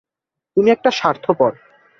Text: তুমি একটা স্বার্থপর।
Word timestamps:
তুমি 0.57 0.69
একটা 0.71 0.89
স্বার্থপর। 0.91 1.51